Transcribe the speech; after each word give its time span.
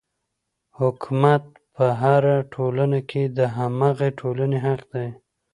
حکومت 0.79 1.43
په 1.75 1.85
هره 2.01 2.37
ټولنه 2.53 2.99
کې 3.09 3.23
د 3.37 3.39
هماغې 3.57 4.09
ټولنې 4.19 4.59
حق 4.65 4.81
دی. 4.93 5.07